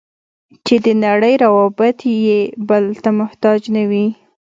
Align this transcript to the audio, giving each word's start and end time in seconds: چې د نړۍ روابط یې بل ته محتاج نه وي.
چې 0.65 0.75
د 0.85 0.87
نړۍ 1.05 1.33
روابط 1.43 1.97
یې 2.27 2.39
بل 2.69 2.85
ته 3.03 3.09
محتاج 3.19 3.61
نه 3.75 3.83
وي. 3.89 4.07